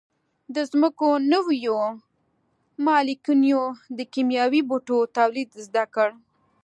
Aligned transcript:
د 0.55 0.57
ځمکو 0.71 1.07
نویو 1.31 1.79
مالکینو 2.85 3.63
د 3.97 3.99
کیمیاوي 4.13 4.61
بوټو 4.69 4.97
تولید 5.17 5.49
زده 5.65 5.83
کړ. 5.93 6.09